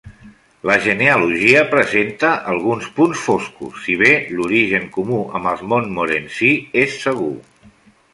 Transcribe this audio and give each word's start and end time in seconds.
La 0.67 0.75
genealogia 0.83 1.59
presenta 1.73 2.31
alguns 2.53 2.87
punts 2.99 3.21
foscos 3.25 3.83
si 3.83 3.97
bé 4.03 4.09
l'origen 4.39 4.89
comú 4.97 5.21
amb 5.41 5.51
els 5.53 5.61
Montmorency 5.75 6.51
és 6.85 6.97
segur. 7.05 7.31